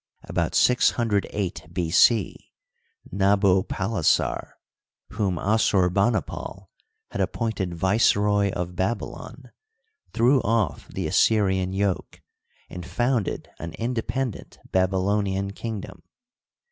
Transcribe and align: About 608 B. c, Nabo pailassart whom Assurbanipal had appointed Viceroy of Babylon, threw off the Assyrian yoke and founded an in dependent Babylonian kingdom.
About 0.23 0.55
608 0.55 1.67
B. 1.71 1.91
c, 1.91 2.51
Nabo 3.13 3.61
pailassart 3.63 4.53
whom 5.09 5.35
Assurbanipal 5.35 6.69
had 7.11 7.21
appointed 7.21 7.75
Viceroy 7.75 8.49
of 8.49 8.75
Babylon, 8.75 9.51
threw 10.11 10.41
off 10.41 10.87
the 10.87 11.05
Assyrian 11.05 11.71
yoke 11.71 12.19
and 12.67 12.83
founded 12.83 13.51
an 13.59 13.73
in 13.73 13.93
dependent 13.93 14.57
Babylonian 14.71 15.51
kingdom. 15.51 16.01